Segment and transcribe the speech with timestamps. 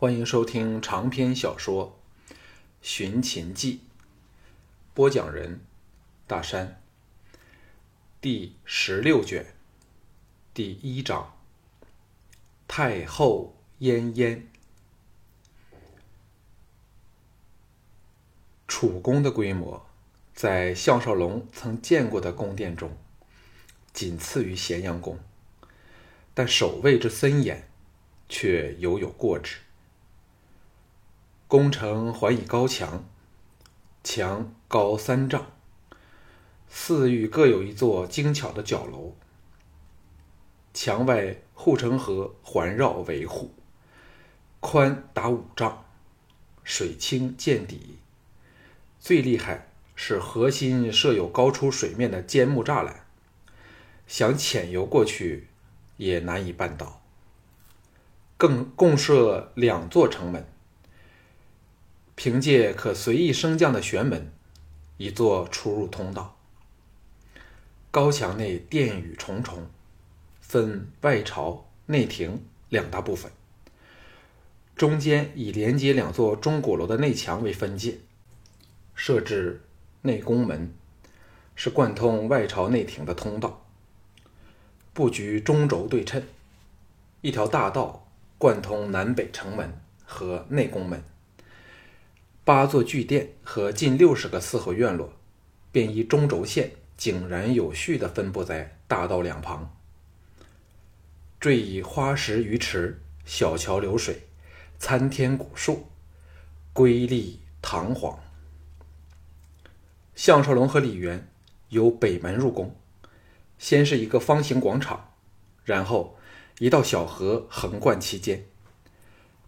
[0.00, 2.00] 欢迎收听长篇小说
[2.80, 3.74] 《寻秦记》，
[4.94, 5.60] 播讲人：
[6.26, 6.80] 大山。
[8.18, 9.44] 第十六卷，
[10.54, 11.36] 第一章：
[12.66, 14.40] 太后奄奄。
[18.66, 19.86] 楚宫的规模，
[20.32, 22.96] 在项少龙曾见过的宫殿中，
[23.92, 25.18] 仅次于咸阳宫，
[26.32, 27.68] 但守卫之森严，
[28.30, 29.58] 却犹有过之。
[31.50, 33.04] 宫城环以高墙，
[34.04, 35.46] 墙高三丈，
[36.68, 39.16] 四隅各有一座精巧的角楼。
[40.72, 43.52] 墙外护城河环绕维护，
[44.60, 45.86] 宽达五丈，
[46.62, 47.98] 水清见底。
[49.00, 53.06] 最厉害是核心设有高出水面的坚木栅栏，
[54.06, 55.48] 想潜游过去
[55.96, 57.02] 也难以办到。
[58.36, 60.46] 更共设两座城门。
[62.22, 64.30] 凭借可随意升降的玄门，
[64.98, 66.36] 以作出入通道。
[67.90, 69.66] 高墙内殿宇重重，
[70.42, 73.32] 分外朝、内廷两大部分。
[74.76, 77.96] 中间以连接两座钟鼓楼的内墙为分界，
[78.94, 79.62] 设置
[80.02, 80.74] 内宫门，
[81.54, 83.64] 是贯通外朝内廷的通道。
[84.92, 86.22] 布局中轴对称，
[87.22, 91.02] 一条大道贯通南北城门和内宫门。
[92.50, 95.12] 八座巨殿和近六十个四合院落，
[95.70, 99.72] 便依中轴线井然有序地分布在大道两旁。
[101.38, 104.26] 缀以花石鱼池、小桥流水、
[104.80, 105.86] 参天古树，
[106.72, 108.18] 瑰丽堂皇。
[110.16, 111.30] 项少龙和李渊
[111.68, 112.74] 由北门入宫，
[113.58, 115.12] 先是一个方形广场，
[115.62, 116.18] 然后
[116.58, 118.44] 一道小河横贯其间，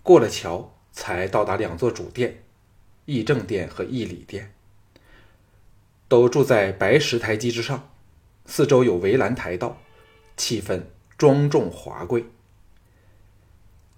[0.04, 2.44] 过了桥才到达两座主殿。
[3.04, 4.52] 义正殿和义礼殿
[6.08, 7.90] 都住在白石台基之上，
[8.46, 9.80] 四周有围栏台道，
[10.36, 10.82] 气氛
[11.16, 12.26] 庄重华贵。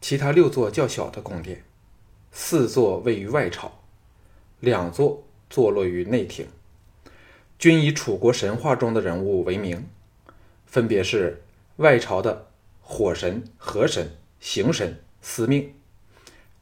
[0.01, 1.65] 其他六座较小的宫殿，
[2.31, 3.81] 四座位于外朝，
[4.61, 6.47] 两座坐落于内廷，
[7.59, 9.87] 均以楚国神话中的人物为名，
[10.67, 11.43] 分别是
[11.77, 12.49] 外朝的
[12.81, 15.75] 火神、河神、刑神、司命，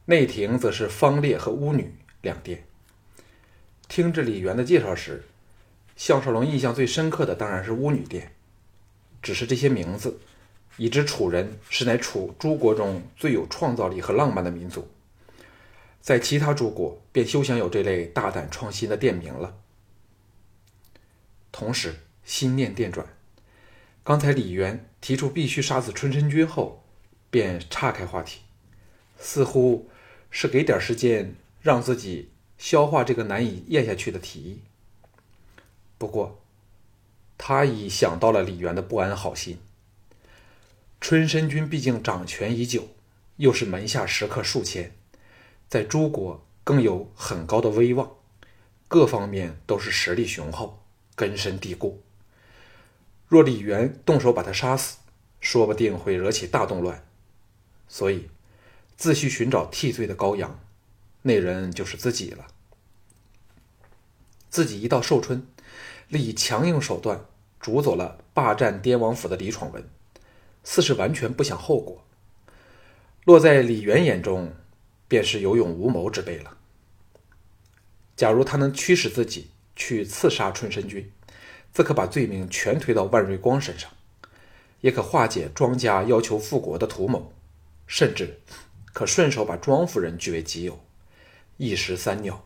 [0.05, 1.93] 内廷则是方烈和巫女。
[2.23, 2.65] 两殿。
[3.87, 5.25] 听着李渊的介绍时，
[5.95, 8.33] 项少龙印象最深刻的当然是巫女殿。
[9.21, 10.19] 只是这些名字，
[10.77, 14.89] 已知楚人是乃楚诸国中最有创造力和浪漫的民族，
[16.01, 19.55] 在其他诸国便休想有这类大胆创新的店名了。
[21.51, 21.93] 同时，
[22.25, 23.07] 心念电转，
[24.03, 26.83] 刚才李渊提出必须杀死春申君后，
[27.29, 28.41] 便岔开话题，
[29.17, 29.89] 似乎
[30.31, 31.35] 是给点时间。
[31.63, 34.61] 让自己消化这个难以咽下去的提议。
[35.97, 36.41] 不过，
[37.37, 39.57] 他已想到了李渊的不安好心。
[40.99, 42.89] 春申君毕竟掌权已久，
[43.37, 44.93] 又是门下食客数千，
[45.69, 48.11] 在诸国更有很高的威望，
[48.89, 50.83] 各方面都是实力雄厚，
[51.15, 52.03] 根深蒂固。
[53.29, 54.97] 若李渊动手把他杀死，
[55.39, 57.05] 说不定会惹起大动乱。
[57.87, 58.27] 所以，
[58.97, 60.59] 自去寻找替罪的羔羊。
[61.23, 62.47] 那人就是自己了。
[64.49, 65.47] 自己一到寿春，
[66.07, 67.25] 立强硬手段
[67.59, 69.89] 逐走了霸占滇王府的李闯文，
[70.63, 72.05] 似是完全不想后果。
[73.25, 74.53] 落在李渊眼中，
[75.07, 76.57] 便是有勇无谋之辈了。
[78.15, 81.11] 假如他能驱使自己去刺杀春申君，
[81.71, 83.89] 自可把罪名全推到万瑞光身上，
[84.81, 87.33] 也可化解庄家要求复国的图谋，
[87.87, 88.41] 甚至
[88.93, 90.79] 可顺手把庄夫人据为己有。
[91.57, 92.43] 一石三鸟，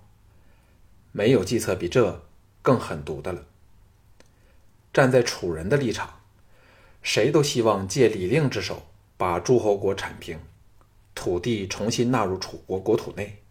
[1.12, 2.26] 没有计策比这
[2.62, 3.46] 更狠毒的了。
[4.94, 6.22] 站在楚人的立场，
[7.02, 10.40] 谁都希望借李令之手把诸侯国铲平，
[11.16, 13.42] 土地重新纳入楚国国土内。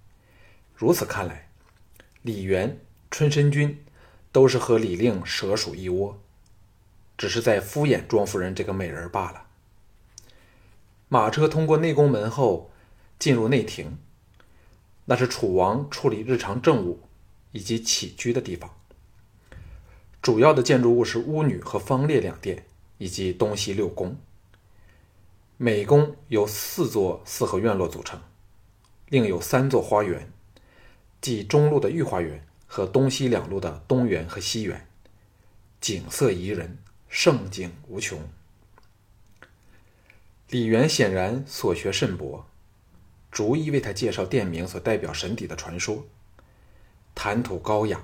[0.75, 1.49] 如此看来，
[2.23, 2.79] 李元、
[3.11, 3.83] 春申君
[4.31, 6.21] 都是和李令蛇鼠一窝，
[7.17, 9.47] 只是在敷衍庄夫人这个美人罢了。
[11.09, 12.71] 马车通过内宫门后，
[13.19, 13.97] 进入内廷。
[15.07, 17.01] 那是楚王处理日常政务
[17.53, 18.71] 以及起居的地方。
[20.21, 22.67] 主要的建筑物是巫女和方烈两殿，
[22.99, 24.17] 以及东西六宫。
[25.57, 28.21] 每宫由四座四合院落组成，
[29.09, 30.31] 另有三座花园，
[31.21, 34.87] 即中路的御花园和东西两路的东园和西园，
[35.81, 36.77] 景色宜人，
[37.09, 38.19] 胜景无穷。
[40.51, 42.47] 李渊显然所学甚博。
[43.37, 46.07] 逐一为他介绍店名所代表神邸的传说，
[47.15, 48.03] 谈吐高雅，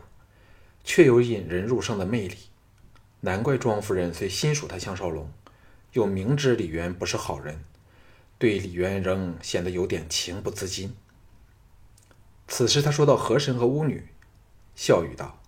[0.84, 2.36] 却有引人入胜的魅力。
[3.20, 5.32] 难怪庄夫人虽心属他项少龙，
[5.94, 7.64] 又明知李渊不是好人，
[8.36, 10.94] 对李渊仍显得有点情不自禁。
[12.46, 14.06] 此时他说到河神和巫女，
[14.76, 15.40] 笑语道：“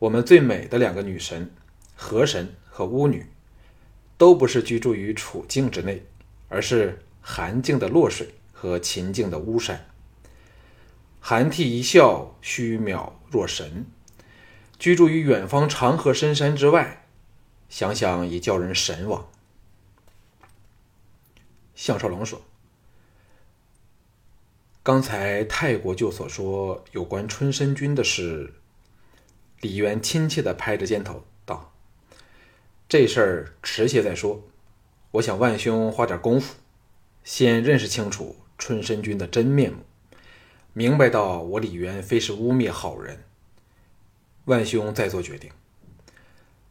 [0.00, 1.50] 我们最美的两个女神，
[1.94, 3.26] 河神和巫女，
[4.16, 6.02] 都不是居住于楚境之内，
[6.48, 9.88] 而是。”寒静的洛水和秦境的巫山，
[11.20, 13.86] 寒涕一笑，虚渺若神。
[14.78, 17.06] 居住于远方长河深山之外，
[17.68, 19.28] 想想已叫人神往。
[21.74, 22.40] 项少龙说
[24.82, 28.54] ：“刚才泰国舅所说有关春申君的事。”
[29.60, 31.72] 李渊亲切的拍着肩头道
[32.88, 34.42] ：“这事儿迟些再说，
[35.10, 36.54] 我想万兄花点功夫。”
[37.24, 39.78] 先认识清楚春申君的真面目，
[40.72, 43.24] 明白到我李渊非是污蔑好人。
[44.46, 45.50] 万兄再做决定。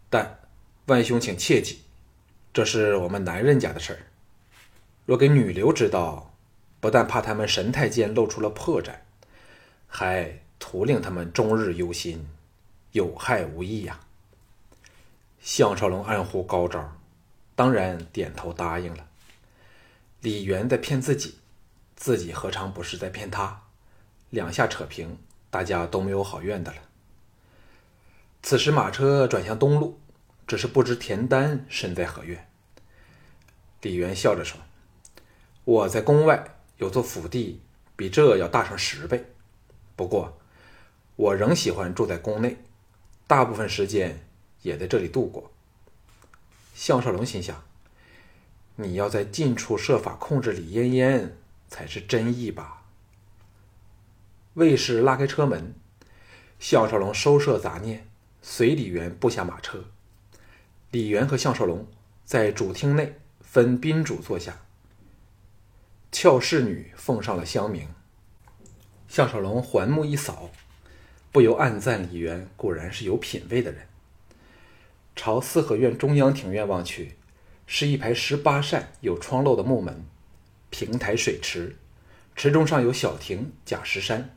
[0.10, 0.40] 但
[0.88, 1.82] 万兄请切记，
[2.52, 4.00] 这是我们男人家的事儿。
[5.06, 6.34] 若给女流知道，
[6.80, 8.92] 不但怕他们神态间露出了破绽，
[9.88, 12.28] 还徒令他们终日忧心，
[12.92, 14.00] 有害无益呀。
[15.40, 16.98] 项少龙暗呼高招，
[17.56, 19.09] 当然点头答应了。
[20.22, 21.38] 李渊在骗自己，
[21.96, 23.64] 自己何尝不是在骗他？
[24.30, 25.18] 两下扯平，
[25.50, 26.78] 大家都没有好怨的了。
[28.44, 29.98] 此时马车转向东路，
[30.46, 32.50] 只是不知田丹身在何院。
[33.82, 34.60] 李渊笑着说
[35.64, 37.62] ：“我在宫外有座府邸，
[37.96, 39.26] 比这要大上十倍。
[39.96, 40.38] 不过，
[41.16, 42.58] 我仍喜欢住在宫内，
[43.26, 44.28] 大部分时间
[44.64, 45.50] 也在这里度过。”
[46.76, 47.64] 项少龙心想。
[48.82, 51.36] 你要在近处设法控制李嫣嫣，
[51.68, 52.86] 才是真意吧？
[54.54, 55.76] 卫士拉开车门，
[56.60, 58.08] 项少龙收摄杂念，
[58.42, 59.84] 随李渊步下马车。
[60.92, 61.86] 李渊和项少龙
[62.24, 64.62] 在主厅内分宾主坐下，
[66.10, 67.90] 俏侍女奉上了香茗。
[69.10, 70.52] 项少龙环目一扫，
[71.34, 73.86] 不由暗赞李渊果然是有品位的人。
[75.18, 77.18] 朝四合院中央庭院望去。
[77.72, 80.04] 是一排十八扇有窗漏的木门，
[80.72, 81.76] 平台水池，
[82.36, 84.36] 池中上有小亭、假石山，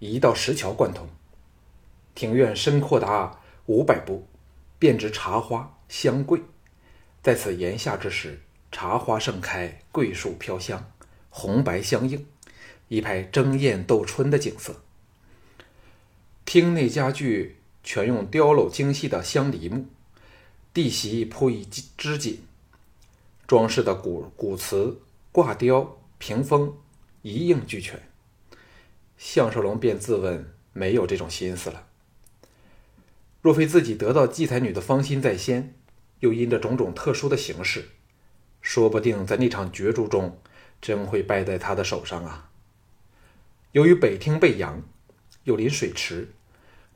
[0.00, 1.08] 一道石桥贯通。
[2.14, 4.28] 庭院深阔达五百步，
[4.78, 6.42] 遍植茶花香桂。
[7.22, 10.92] 在此炎夏之时，茶花盛开，桂树飘香，
[11.30, 12.26] 红白相映，
[12.88, 14.82] 一派争艳斗春的景色。
[16.44, 19.86] 厅内家具全用雕镂精细的香梨木，
[20.74, 21.66] 地席铺以
[21.96, 22.42] 织锦。
[23.48, 25.00] 装饰的古古瓷、
[25.32, 26.76] 挂雕、屏风
[27.22, 27.98] 一应俱全。
[29.16, 31.86] 项少龙便自问没有这种心思了。
[33.40, 35.74] 若非自己得到季才女的芳心在先，
[36.20, 37.88] 又因着种种特殊的形式，
[38.60, 40.38] 说不定在那场角逐中
[40.82, 42.50] 真会败在他的手上啊！
[43.72, 44.82] 由于北厅背阳，
[45.44, 46.34] 又临水池，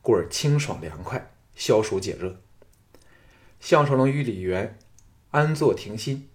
[0.02, 2.38] 故而清爽凉快，消暑解热。
[3.58, 4.78] 项少龙与李元
[5.31, 6.28] 安坐庭心。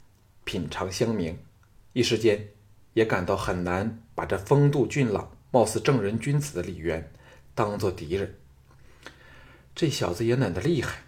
[0.48, 1.36] 品尝香茗，
[1.92, 2.48] 一时间
[2.94, 7.12] 也感到很难把这风度俊朗、貌似正人君子的李渊
[7.54, 8.34] 当做敌人。
[9.76, 11.04] 这小子也嫩得厉害，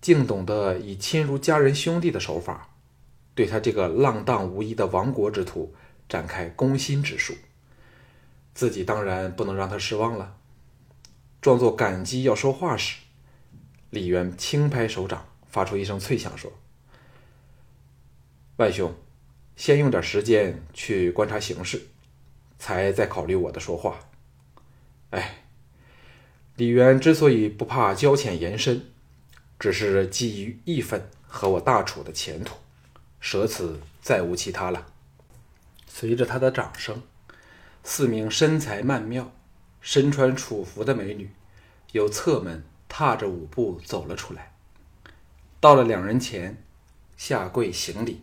[0.00, 2.74] 竟懂得以亲如家人兄弟的手法，
[3.34, 5.74] 对他这个浪荡无依的亡国之徒
[6.08, 7.34] 展开攻心之术。
[8.54, 10.38] 自己当然不能让他失望了。
[11.42, 13.02] 装作感激要说话时，
[13.90, 16.50] 李渊轻拍手掌，发出一声脆响，说。
[18.56, 18.94] 万兄，
[19.56, 21.88] 先用点时间去观察形势，
[22.56, 23.98] 才再考虑我的说话。
[25.10, 25.42] 哎，
[26.54, 28.92] 李渊之所以不怕交浅言深，
[29.58, 32.54] 只是基于义愤和我大楚的前途，
[33.18, 34.86] 舍此再无其他了。
[35.88, 37.02] 随着他的掌声，
[37.82, 39.32] 四名身材曼妙、
[39.80, 41.28] 身穿楚服的美女
[41.90, 44.54] 由侧门踏着舞步走了出来，
[45.58, 46.62] 到了两人前，
[47.16, 48.22] 下跪行礼。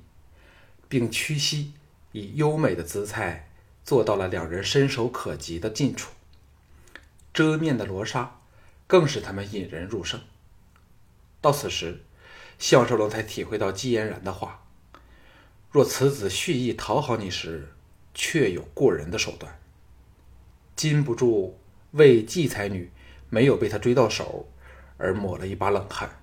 [0.91, 1.71] 并屈膝，
[2.11, 3.49] 以优美的姿态
[3.81, 6.11] 坐到了两人伸手可及的近处。
[7.33, 8.41] 遮面的罗纱
[8.87, 10.19] 更使他们引人入胜。
[11.39, 12.01] 到此时，
[12.59, 14.65] 项少龙才体会到季嫣然的话
[15.71, 17.69] ：“若此子蓄意讨好你时，
[18.13, 19.61] 确有过人的手段。”
[20.75, 21.57] 禁不住
[21.91, 22.91] 为季才女
[23.29, 24.51] 没有被他追到手
[24.97, 26.21] 而抹了一把冷汗。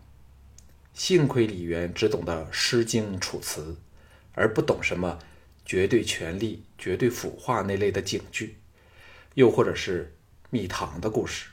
[0.93, 3.63] 幸亏李渊只懂得《诗经》《楚辞》。
[4.39, 5.19] 而不懂什么
[5.65, 8.57] 绝对权力、绝对腐化那类的警句，
[9.35, 10.15] 又或者是
[10.49, 11.49] 蜜糖的故事。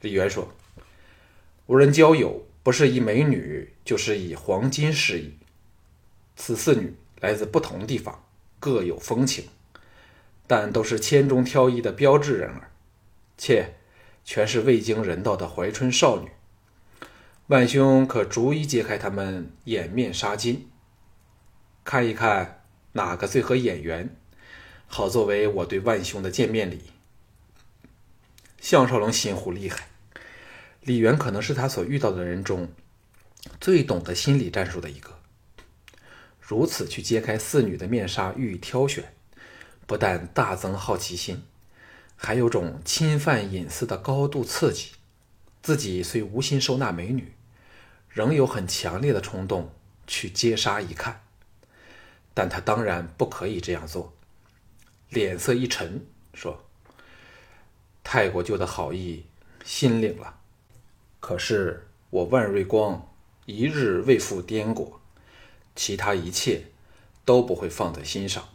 [0.00, 0.52] 李渊说
[1.66, 5.34] ：“无人交友，不是以美女，就是以黄金示意。
[6.34, 8.24] 此四女来自不同地方，
[8.58, 9.44] 各有风情，
[10.48, 12.72] 但都是千中挑一的标致人儿，
[13.38, 13.76] 且
[14.24, 16.28] 全是未经人道的怀春少女。
[17.46, 20.56] 万兄可逐一揭开她们掩面纱巾，
[21.84, 22.58] 看一看。”
[22.94, 24.14] 哪个最合眼缘，
[24.86, 26.90] 好作为我对万兄的见面礼。
[28.60, 29.88] 项少龙心湖厉害，
[30.82, 32.70] 李渊可能是他所遇到的人中
[33.58, 35.18] 最懂得心理战术的一个。
[36.38, 39.14] 如此去揭开四女的面纱予以挑选，
[39.86, 41.42] 不但大增好奇心，
[42.14, 44.90] 还有种侵犯隐私的高度刺激。
[45.62, 47.32] 自己虽无心收纳美女，
[48.10, 49.72] 仍有很强烈的冲动
[50.06, 51.22] 去揭纱一看。
[52.34, 54.12] 但他当然不可以这样做，
[55.10, 56.64] 脸色一沉，说
[58.02, 59.26] ：“泰国舅的好意，
[59.64, 60.38] 心领了。
[61.20, 63.06] 可是我万瑞光
[63.44, 65.00] 一日未赴滇国，
[65.76, 66.64] 其他一切
[67.26, 68.48] 都不会放在心上。”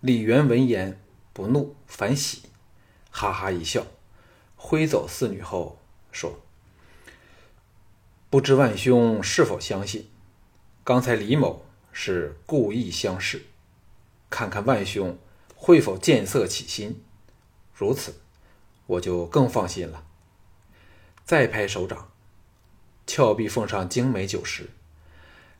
[0.00, 2.42] 李元闻言不怒反喜，
[3.10, 3.84] 哈哈一笑，
[4.54, 5.80] 挥走四女后
[6.12, 6.38] 说
[8.30, 10.08] ：“不知万兄是否相信，
[10.84, 11.64] 刚才李某。”
[11.98, 13.46] 是故意相视，
[14.28, 15.16] 看看万兄
[15.54, 17.02] 会否见色起心。
[17.72, 18.20] 如此，
[18.86, 20.04] 我就更放心了。
[21.24, 22.12] 再拍手掌，
[23.06, 24.68] 峭壁奉上精美酒食，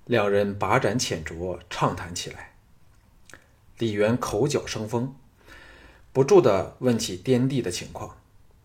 [0.05, 2.55] 两人把盏浅酌，畅谈起来。
[3.78, 5.16] 李渊口角生风，
[6.12, 8.19] 不住地问起滇地的情况，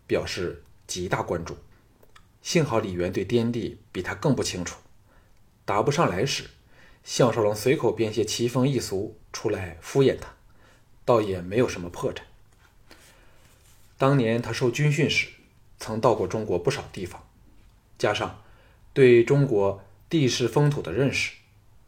[0.06, 1.56] 表示极大关注。
[2.42, 4.78] 幸好李渊对滇地比他更不清楚，
[5.64, 6.50] 答不上来时。
[7.04, 10.34] 项少龙随口编些奇风异俗出来敷衍他，
[11.04, 12.22] 倒也没有什么破绽。
[13.98, 15.30] 当年他受军训时，
[15.80, 17.28] 曾到过中国不少地方，
[17.98, 18.42] 加上
[18.94, 21.34] 对中国地势风土的认识，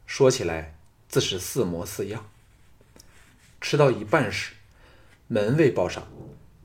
[0.06, 0.76] 说起来
[1.08, 2.28] 自是似模似样。
[3.60, 4.52] 吃到一半时，
[5.26, 6.06] 门卫报上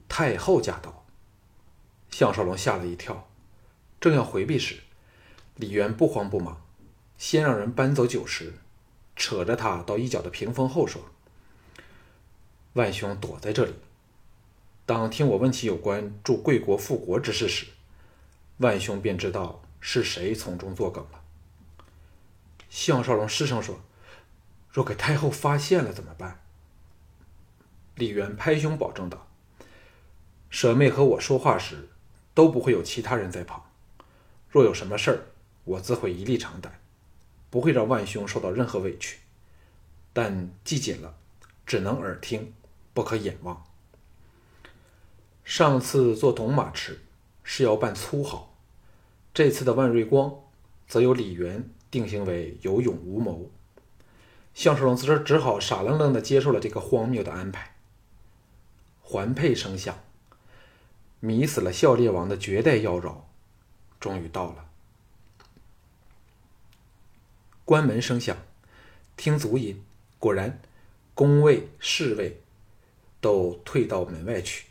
[0.07, 1.05] 太后驾到，
[2.11, 3.29] 项少龙吓了一跳，
[4.01, 4.79] 正要回避时，
[5.55, 6.61] 李渊不慌不忙。
[7.19, 8.53] 先让人搬走酒食，
[9.13, 11.01] 扯着他到一角的屏风后说
[12.73, 13.73] ：“万兄躲在这里。
[14.85, 17.67] 当听我问起有关助贵国复国之事时，
[18.59, 21.21] 万兄便知道是谁从中作梗了。”
[22.71, 23.81] 项少龙失声说
[24.71, 26.39] ：“若给太后发现了怎么办？”
[27.95, 29.27] 李渊拍胸保证道
[30.49, 31.89] ：“舍妹和我说话时，
[32.33, 33.69] 都不会有其他人在旁。
[34.49, 35.25] 若有什么事儿，
[35.65, 36.73] 我自会一力承担。”
[37.49, 39.17] 不会让万兄受到任何委屈，
[40.13, 41.15] 但系紧了，
[41.65, 42.53] 只能耳听，
[42.93, 43.65] 不可眼望。
[45.43, 46.99] 上次做董马池
[47.43, 48.55] 是要办粗豪，
[49.33, 50.31] 这次的万瑞光
[50.87, 53.49] 则由李元定性为有勇无谋。
[54.53, 57.75] 项少龙此时只好傻愣愣地接受了这个荒谬的安排。
[59.01, 59.97] 环佩声响，
[61.19, 63.15] 迷死了孝烈王的绝代妖娆，
[63.99, 64.68] 终于到了。
[67.69, 68.35] 关门声响，
[69.15, 69.83] 听足音，
[70.17, 70.59] 果然，
[71.13, 72.41] 宫卫侍卫
[73.21, 74.65] 都退到门外去。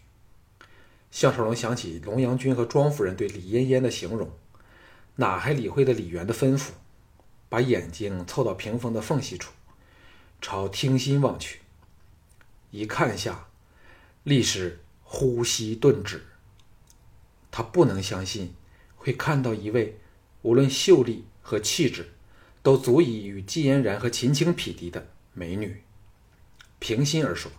[1.12, 4.32] 项少龙想起龙阳君和庄夫人对李嫣嫣的形容，
[5.14, 6.70] 哪还理会的李渊的吩咐？
[7.48, 9.52] 把眼睛凑到屏风的缝隙处，
[10.40, 11.60] 朝听心望去。
[12.72, 13.46] 一看下，
[14.24, 16.24] 立时呼吸顿止。
[17.52, 18.56] 他不能相信
[18.96, 20.00] 会看到一位
[20.42, 22.08] 无论秀丽和气质。
[22.68, 25.82] 都足以与季嫣然和秦青匹敌的美女。
[26.78, 27.50] 平心而说，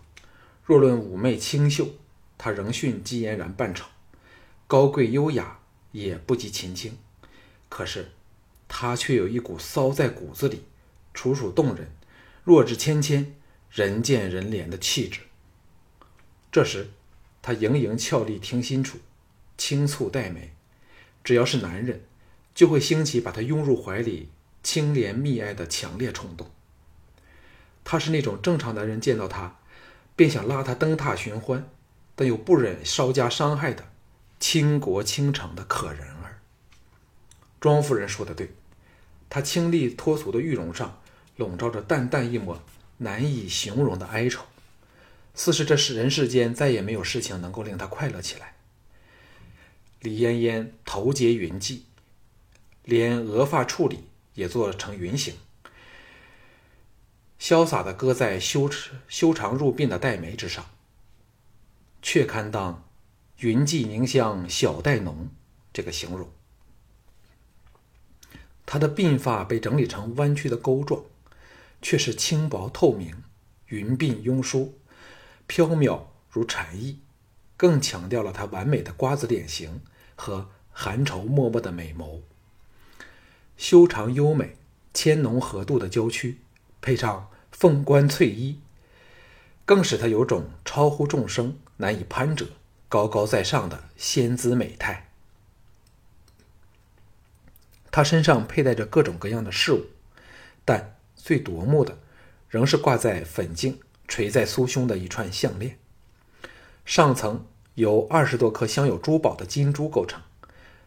[0.64, 1.90] 若论妩媚清秀，
[2.38, 3.86] 她仍逊季嫣然半筹；
[4.68, 5.62] 高贵优雅
[5.94, 6.96] 也不及秦青。
[7.70, 8.12] 可是，
[8.68, 10.66] 她却有一股骚在骨子里、
[11.16, 11.90] 楚楚动人、
[12.44, 13.36] 弱质芊芊、
[13.72, 15.22] 人见人怜的气质。
[16.52, 16.92] 这时，
[17.42, 19.00] 她盈盈俏丽听心处，
[19.58, 20.54] 轻蹙黛眉，
[21.24, 22.04] 只要是男人，
[22.54, 24.30] 就会兴起把她拥入怀里。
[24.64, 26.50] 清廉蜜爱的强烈冲动。
[27.84, 29.56] 他是那种正常男人见到她，
[30.16, 31.68] 便想拉她登榻寻欢，
[32.16, 33.90] 但又不忍稍加伤害的
[34.40, 36.42] 倾国倾城的可人儿。
[37.60, 38.52] 庄夫人说的对，
[39.30, 41.02] 她清丽脱俗的玉容上
[41.36, 42.62] 笼罩着淡淡一抹
[42.98, 44.46] 难以形容的哀愁，
[45.34, 48.54] 似是这世人世间再也没有事情能够令她快乐起来。
[50.02, 51.80] 李嫣嫣头结云髻，
[52.84, 54.04] 连额发处理。
[54.40, 55.36] 也做成云形，
[57.38, 58.70] 潇洒地搁在修
[59.10, 60.66] 修长入鬓的黛眉之上，
[62.02, 62.88] 却堪当
[63.40, 65.28] “云髻凝香小黛浓”
[65.74, 66.32] 这个形容。
[68.66, 71.04] 她的鬓发被整理成弯曲的钩状，
[71.82, 73.24] 却是轻薄透明、
[73.66, 74.80] 云鬓庸疏、
[75.48, 77.02] 飘渺如蝉翼，
[77.58, 79.82] 更强调了她完美的瓜子脸型
[80.16, 82.22] 和含愁脉脉的美眸。
[83.70, 84.56] 修长优美、
[84.96, 86.40] 纤浓合度的娇躯，
[86.82, 88.60] 配上凤冠翠衣，
[89.64, 92.48] 更使她有种超乎众生、难以攀折、
[92.88, 95.12] 高高在上的仙姿美态。
[97.92, 99.86] 他身上佩戴着各种各样的饰物，
[100.66, 102.00] 但最夺目的
[102.48, 105.78] 仍是挂在粉颈、垂在酥胸的一串项链。
[106.86, 107.46] 上层
[107.76, 110.20] 由二十多颗镶有珠宝的金珠构成，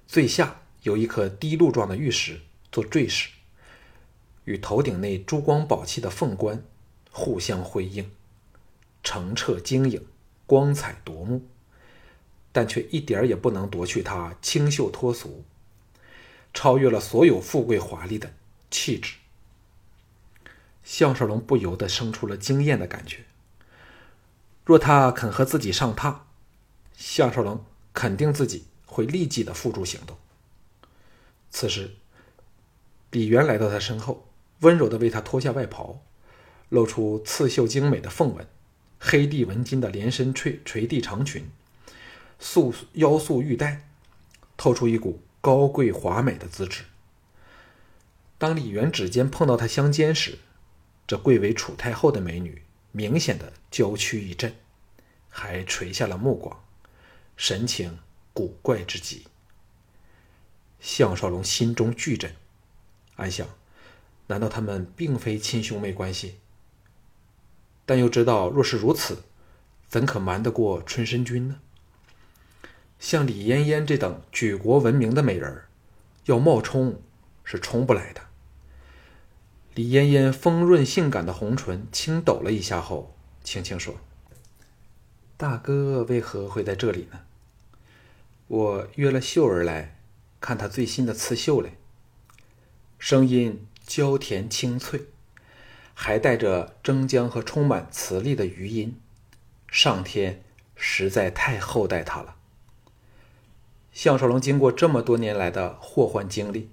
[0.08, 2.40] 最下有一颗滴露状的玉石
[2.72, 3.28] 做坠饰，
[4.44, 6.64] 与头顶内珠光宝气的凤冠
[7.12, 8.10] 互相辉映，
[9.04, 10.04] 澄澈晶莹，
[10.46, 11.46] 光彩夺目，
[12.50, 15.44] 但却一点也不能夺去她清秀脱俗。
[16.54, 18.34] 超越了所有富贵华丽的
[18.70, 19.14] 气质，
[20.84, 23.24] 项少龙不由得生出了惊艳的感觉。
[24.64, 26.18] 若他肯和自己上榻，
[26.94, 27.64] 项少龙
[27.94, 30.16] 肯定自己会立即的付诸行动。
[31.50, 31.96] 此时，
[33.12, 34.26] 李渊来到他身后，
[34.62, 36.02] 温柔的为他脱下外袍，
[36.68, 38.44] 露出刺绣精美的凤纹、
[38.98, 41.48] 黑地纹金的连身垂垂地长裙，
[42.40, 43.88] 素腰束玉带，
[44.56, 45.22] 透出一股。
[45.42, 46.84] 高贵华美的资质。
[48.38, 50.38] 当李元指尖碰到她香肩时，
[51.04, 54.54] 这贵为楚太后的美女明显的娇躯一震，
[55.28, 56.62] 还垂下了目光，
[57.36, 57.98] 神情
[58.32, 59.24] 古怪之极。
[60.78, 62.32] 项少龙心中巨震，
[63.16, 63.46] 暗想：
[64.26, 66.38] 难道他们并非亲兄妹关系？
[67.84, 69.22] 但又知道，若是如此，
[69.88, 71.60] 怎可瞒得过春申君呢？
[72.98, 75.62] 像李嫣嫣这等举国闻名的美人
[76.26, 77.02] 要冒充
[77.42, 78.20] 是冲不来的。
[79.74, 83.96] 李嫣嫣丰润性感的红唇轻抖了一下后，轻轻说
[85.36, 87.20] ：“大哥为何会在这里呢？
[88.46, 89.98] 我约了秀儿来
[90.40, 91.74] 看她最新的刺绣嘞。”
[93.04, 95.06] 声音娇甜清脆，
[95.92, 98.96] 还带着铮铮和充满磁力的余音。
[99.66, 100.44] 上天
[100.76, 102.36] 实在太厚待他了。
[103.92, 106.70] 项少龙经过这么多年来的祸患经历，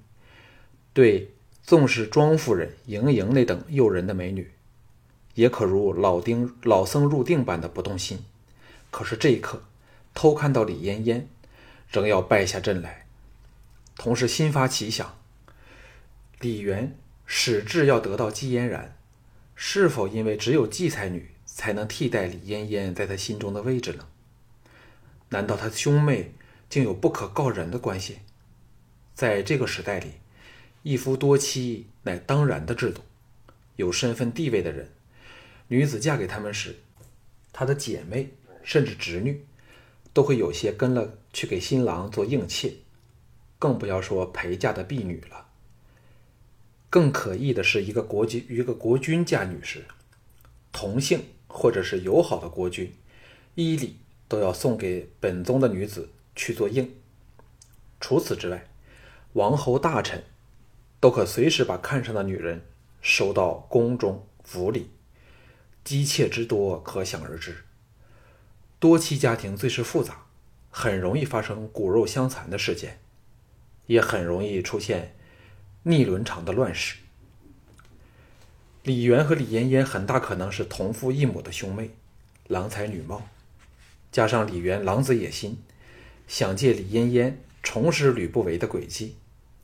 [0.93, 1.31] 对
[1.63, 4.51] 纵使庄夫人、盈盈那等诱人的美女，
[5.33, 8.23] 也可如老丁老僧入定般的不动心。
[8.91, 9.63] 可是这一刻，
[10.13, 11.27] 偷看到李嫣嫣，
[11.89, 13.07] 仍要败下阵来。
[13.95, 15.17] 同时心发奇想：
[16.39, 18.97] 李元始志要得到季嫣然，
[19.55, 24.07] 是否因为只有季才女才能替代李嫣嫣在他心中的位置呢？
[25.29, 26.33] 难道他兄妹？
[26.69, 28.19] 竟有不可告人的关系，
[29.15, 30.11] 在这个时代里，
[30.83, 33.01] 一夫多妻乃当然的制度。
[33.75, 34.91] 有身份地位的人，
[35.67, 36.75] 女子嫁给他们时，
[37.51, 38.29] 她的姐妹
[38.63, 39.43] 甚至侄女，
[40.13, 42.71] 都会有些跟了去给新郎做应妾，
[43.57, 45.48] 更不要说陪嫁的婢女了。
[46.89, 49.85] 更可疑的是，一个国君一个国君嫁女时，
[50.71, 52.93] 同姓或者是友好的国君，
[53.55, 53.97] 依礼
[54.27, 56.09] 都要送给本宗的女子。
[56.35, 56.95] 去做应。
[57.99, 58.69] 除此之外，
[59.33, 60.23] 王侯大臣
[61.01, 62.65] 都可随时把看上的女人
[63.01, 64.89] 收到宫中府里，
[65.83, 67.65] 姬妾之多可想而知。
[68.79, 70.27] 多妻家庭最是复杂，
[70.69, 73.01] 很容易发生骨肉相残的事件，
[73.87, 75.17] 也很容易出现
[75.83, 76.97] 逆伦常的乱世。
[78.83, 81.91] 李元和李嫣嫣很大可能是同父异母的兄妹，
[82.47, 83.27] 郎才女貌，
[84.11, 85.57] 加上李元狼子野心。
[86.27, 89.15] 想借李嫣嫣重施吕不韦的诡计，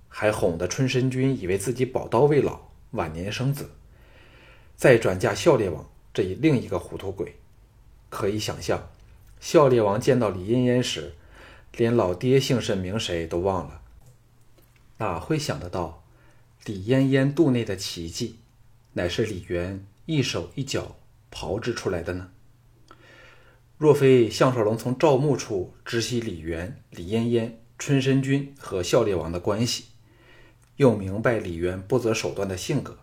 [0.10, 3.70] 还哄得春申君以为自己宝刀未老，晚年生子，
[4.76, 7.36] 再转嫁孝烈王这一另一个糊涂鬼。
[8.10, 8.90] 可以想象，
[9.40, 11.14] 孝烈王见到李嫣嫣时，
[11.74, 13.82] 连老爹姓甚名谁都忘了，
[14.98, 16.05] 哪会想得到
[16.66, 18.40] 李嫣嫣肚内的奇迹，
[18.94, 20.96] 乃是李渊一手一脚
[21.30, 22.32] 炮制出来的呢？
[23.78, 29.86] 若非项少龙从赵牧处知悉李渊、李嫣嫣、春申君和孝烈王的关系，
[30.78, 32.98] 又明白李渊不择手段的性格，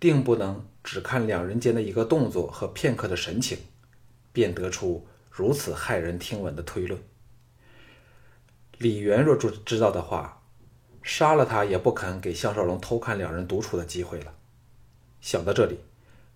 [0.00, 3.58] 定不能只看两人间的一个动作和片刻的神情，
[4.32, 7.00] 便得出如此骇人听闻的推论。
[8.78, 10.41] 李渊若知知道的话，
[11.02, 14.34] 杀了他也不肯给项少龙偷看两人独处的机会了。
[15.20, 15.80] 想到这里，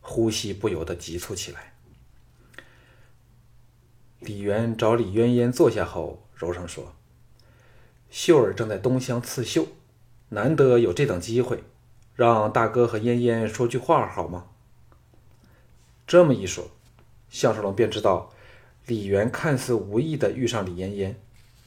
[0.01, 1.75] 呼吸不由得急促起来。
[4.21, 6.95] 李渊找李渊烟坐下后，柔声说
[8.11, 9.69] ：“秀儿正在东乡刺绣，
[10.31, 11.63] 难得有这等机会，
[12.15, 14.47] 让大哥和嫣嫣说句话好吗？”
[16.07, 16.71] 这么一说，
[17.29, 18.33] 项少龙便知道，
[18.87, 21.17] 李渊看似无意的遇上李嫣嫣，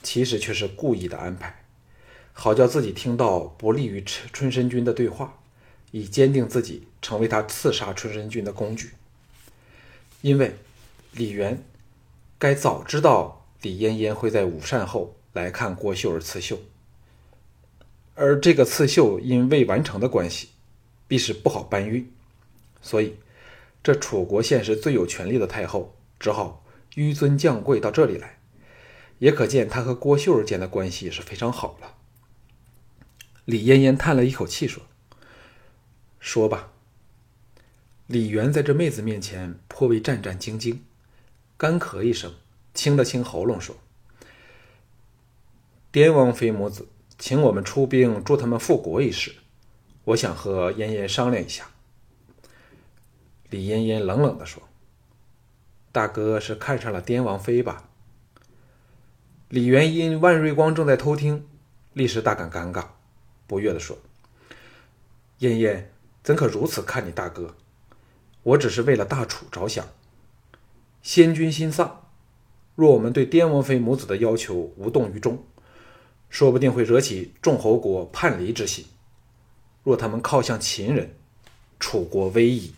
[0.01, 1.65] 其实却是故意的安排，
[2.41, 5.41] 好叫自己听到不利于春春申君的对话，
[5.91, 8.91] 以坚定自己成为他刺杀春申君的工具。
[10.21, 10.55] 因为
[11.11, 11.61] 李渊
[12.37, 16.57] 该早知道李嫣嫣会在午膳后来看郭秀儿刺绣，
[18.15, 20.47] 而这个刺绣因未完成的关系，
[21.09, 22.09] 必是不好搬运，
[22.81, 23.17] 所以。
[23.83, 26.63] 这楚国现时最有权力的太后，只好
[26.95, 28.37] 纡尊降贵到这里来，
[29.17, 31.95] 也可见他和郭秀儿间的关系是非常好了。
[33.49, 34.83] 李嫣嫣叹了一口气说
[36.21, 36.71] ：“说吧。”
[38.05, 40.77] 李元在这妹子面前颇为战战兢兢，
[41.57, 42.31] 干咳一声，
[42.75, 43.75] 清了清喉咙说
[45.91, 49.33] ：“滇王妃母子请我们出兵助他们复国一事，
[50.03, 51.71] 我想和嫣嫣商量一下。”
[53.49, 54.61] 李嫣嫣冷冷地说
[55.91, 57.89] ：“大哥是看上了滇王妃吧？”
[59.49, 61.47] 李元因万瑞光正在偷听，
[61.93, 62.89] 立时大感尴尬，
[63.49, 63.97] 不悦地说
[65.39, 67.55] ：“燕燕怎可如此看你大哥？
[68.43, 69.87] 我只是为了大楚着想。
[71.01, 72.05] 先君心丧，
[72.75, 75.43] 若我们对滇王妃母子的要求无动于衷，
[76.29, 78.85] 说不定会惹起众侯国叛离之心。
[79.83, 81.15] 若他们靠向秦人，
[81.79, 82.75] 楚国危矣。”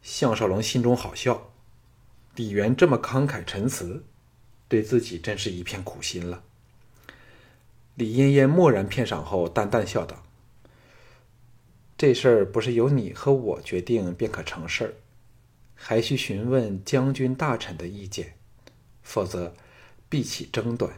[0.00, 1.50] 项少龙心中好笑，
[2.36, 4.02] 李渊这么慷慨陈词，
[4.66, 6.42] 对自己真是一片苦心了。
[7.94, 10.22] 李嫣嫣默然片晌后，淡淡笑道
[11.96, 14.94] ：“这事儿不是由你和我决定便可成事儿，
[15.74, 18.34] 还需询问将军大臣的意见，
[19.02, 19.54] 否则
[20.08, 20.92] 必起争端。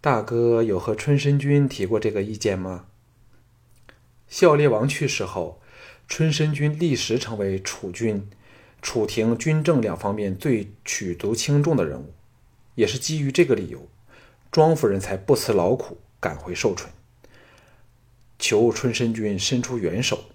[0.00, 2.86] 大哥有和春申君提过这个意见吗？”
[4.28, 5.60] 孝烈王去世后。
[6.06, 8.28] 春申君立时成为楚军、
[8.82, 12.12] 楚廷军政两方面最举足轻重的人物，
[12.74, 13.88] 也是基于这个理由，
[14.54, 16.88] 庄夫人才不辞劳苦赶回寿春，
[18.38, 20.26] 求春申君伸出援手。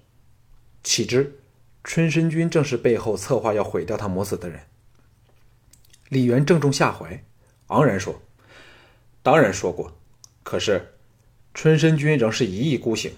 [0.84, 1.40] 岂知
[1.86, 4.60] 春申君正是背后策划要毁掉他母子的人。
[6.10, 7.24] 李元正中下怀，
[7.68, 8.22] 昂然说
[9.24, 9.98] ：“当然说过，
[10.44, 10.96] 可是
[11.54, 13.14] 春申君仍是一意孤行，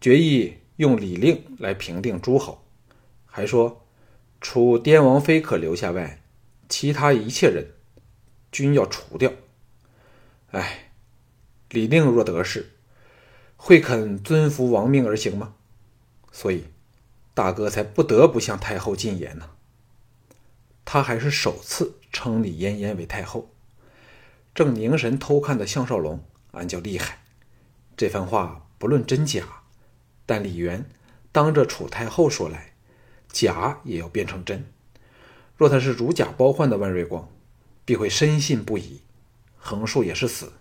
[0.00, 2.64] 决意。”用礼令来平定诸侯，
[3.24, 3.86] 还说
[4.40, 6.20] 除滇王妃可留下外，
[6.68, 7.68] 其他一切人
[8.50, 9.32] 均要除掉。
[10.56, 10.90] 哎，
[11.68, 12.70] 李令若得势，
[13.56, 15.54] 会肯遵服王命而行吗？
[16.32, 16.64] 所以
[17.34, 19.50] 大哥才不得不向太后进言呢。
[20.86, 23.52] 他还是首次称李嫣嫣为太后。
[24.54, 27.18] 正凝神偷看的项少龙暗叫厉害，
[27.94, 29.44] 这番话不论真假。
[30.24, 30.88] 但李渊
[31.32, 32.72] 当着楚太后说来，
[33.28, 34.72] 假也要变成真。
[35.58, 37.28] 若他是如假包换的万瑞光，
[37.84, 39.02] 必会深信不疑，
[39.66, 40.52] 横竖也是死，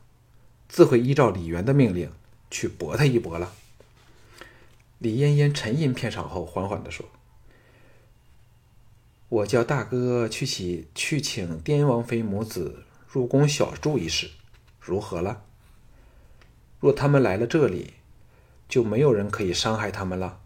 [0.67, 2.11] 自会依照李渊的命令
[2.49, 3.53] 去搏他一搏了。
[4.97, 7.05] 李嫣嫣沉吟片场后，缓缓地说
[9.29, 14.31] ：“我叫大哥去请去请滇王妃母子入宫小住一事，
[14.79, 15.43] 如何了？
[16.79, 17.93] 若他们来了这里。”
[18.67, 20.39] 就没有人可以伤害他们了。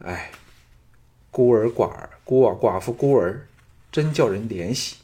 [0.00, 0.32] 哎，
[1.30, 3.46] 孤儿寡儿、孤儿寡妇、孤儿，
[3.92, 4.96] 真叫人怜惜。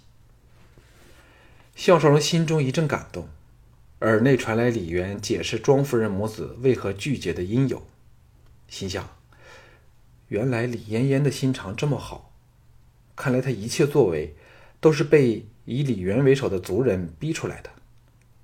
[1.78, 3.28] 项少龙心中一阵感动，
[4.00, 7.86] 耳内传来李渊解释庄夫人母子为何拒绝的因由，
[8.66, 9.08] 心想：
[10.26, 12.32] 原来李嫣嫣的心肠这么好，
[13.14, 14.34] 看来她一切作为
[14.80, 17.70] 都是被以李渊为首的族人逼出来的，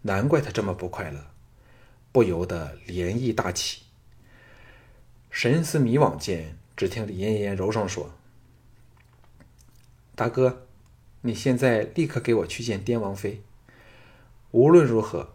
[0.02, 1.26] 难怪她这么不快乐。
[2.12, 3.82] 不由得涟漪大起。
[5.28, 8.12] 神思迷惘间，只听李嫣嫣柔声说
[10.14, 10.63] ：“大哥，
[11.26, 13.42] 你现在立刻给我去见滇王妃。
[14.50, 15.30] 无论如何，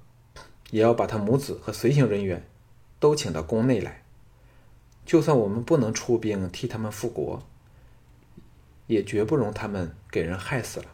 [0.70, 2.48] 也要把他母子和随行人员
[3.00, 4.04] 都请到宫内来。
[5.06, 7.44] 就算我们不能出兵替他们复国，
[8.86, 10.86] 也绝不容他们给人害死了。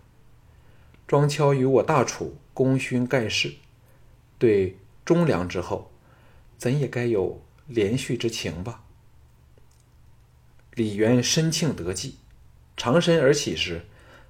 [1.06, 3.54] 庄敲与我大楚功勋盖世，
[4.40, 5.92] 对。”忠良之后，
[6.58, 8.84] 怎也该有连续之情吧？
[10.74, 12.16] 李渊深庆得计，
[12.76, 13.86] 长身而起时，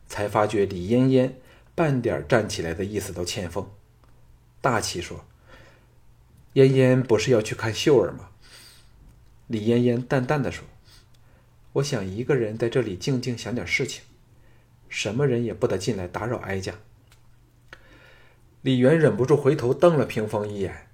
[0.07, 1.39] 才发觉李嫣嫣
[1.73, 3.69] 半点站起来的意思都欠奉，
[4.61, 5.25] 大气说
[6.53, 8.29] ：“嫣嫣不是要去看秀儿吗？”
[9.47, 10.65] 李嫣嫣淡淡的说
[11.73, 14.03] ：“我想一个人在这里静静想点事情，
[14.87, 16.75] 什么人也不得进来打扰哀家。
[18.61, 20.87] 李元忍不住回头瞪了屏风一眼，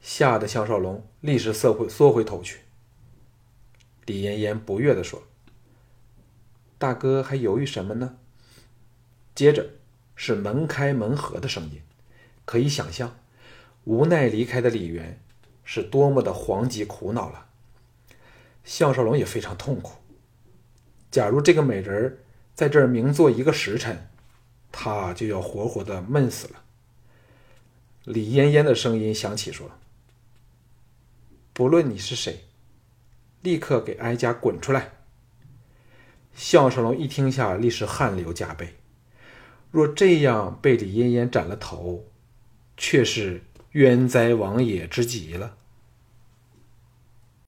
[0.00, 2.60] 吓得项少龙立时缩回缩回头去。
[4.06, 5.24] 李嫣嫣不悦的说
[6.78, 8.18] ：“大哥还犹豫什么呢？”
[9.34, 9.70] 接着
[10.14, 11.80] 是门开门合的声音，
[12.44, 13.18] 可以想象，
[13.84, 15.20] 无奈离开的李渊
[15.64, 17.46] 是多么的惶急苦恼了。
[18.64, 19.94] 项少龙也非常痛苦。
[21.10, 22.18] 假如这个美人
[22.54, 24.08] 在这儿明坐一个时辰，
[24.70, 26.62] 他就要活活的闷死了。
[28.04, 29.70] 李嫣嫣的声音响起说
[31.52, 32.44] ：“不论你是谁，
[33.42, 34.92] 立刻给哀家滚出来！”
[36.36, 38.74] 项少龙一听下，立时汗流浃背。
[39.70, 42.04] 若这样被李嫣嫣斩了头，
[42.76, 45.56] 却是冤哉王也之极了。